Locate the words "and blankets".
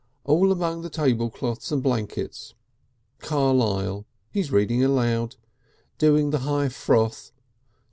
1.71-2.55